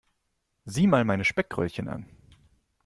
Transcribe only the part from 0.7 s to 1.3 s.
mal meine